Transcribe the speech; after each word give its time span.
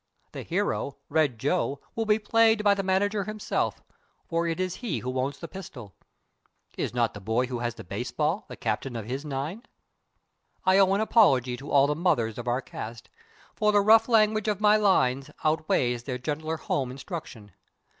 The 0.31 0.41
hero, 0.41 0.97
Red 1.09 1.37
Joe, 1.37 1.79
will 1.93 2.07
be 2.07 2.17
played 2.17 2.63
by 2.63 2.73
the 2.73 2.81
manager 2.81 3.25
himself, 3.25 3.83
for 4.27 4.47
it 4.47 4.59
is 4.59 4.77
he 4.77 4.97
who 4.97 5.19
owns 5.19 5.37
the 5.37 5.47
pistol. 5.47 5.93
Is 6.75 6.91
not 6.91 7.13
the 7.13 7.19
boy 7.21 7.45
who 7.45 7.59
has 7.59 7.75
the 7.75 7.83
baseball 7.83 8.45
the 8.47 8.55
captain 8.55 8.95
of 8.95 9.05
his 9.05 9.23
nine? 9.23 9.61
I 10.65 10.79
owe 10.79 10.91
an 10.95 11.01
apology 11.01 11.55
to 11.57 11.69
all 11.69 11.85
the 11.85 11.93
mothers 11.95 12.39
of 12.39 12.47
our 12.47 12.63
cast; 12.63 13.11
for 13.53 13.71
the 13.71 13.81
rough 13.81 14.09
language 14.09 14.47
of 14.47 14.59
my 14.59 14.75
lines 14.75 15.29
outweighs 15.43 16.01
their 16.05 16.17
gentler 16.17 16.57
home 16.57 16.89
instruction. 16.89 17.51